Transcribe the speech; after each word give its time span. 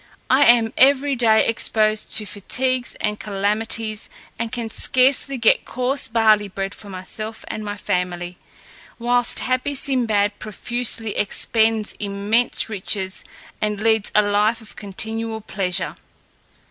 I 0.31 0.45
am 0.45 0.73
every 0.77 1.15
day 1.15 1.45
exposed 1.47 2.11
to 2.15 2.25
fatigues 2.25 2.95
and 2.95 3.19
calamities, 3.19 4.09
and 4.39 4.51
can 4.51 4.67
scarcely 4.67 5.37
get 5.37 5.63
coarse 5.63 6.07
barley 6.07 6.47
bread 6.47 6.73
for 6.73 6.89
myself 6.89 7.45
and 7.49 7.63
my 7.63 7.77
family, 7.77 8.39
whilst 8.97 9.41
happy 9.41 9.75
Sinbad 9.75 10.39
profusely 10.39 11.15
expends 11.15 11.93
immense 11.99 12.67
riches, 12.67 13.23
and 13.61 13.79
leads 13.79 14.11
a 14.15 14.23
life 14.23 14.59
of 14.59 14.75
continual 14.75 15.39
pleasure. 15.39 15.95